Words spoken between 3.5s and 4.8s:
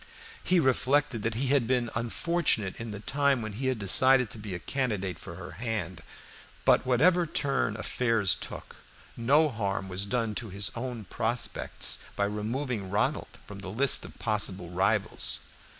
he had decided to be a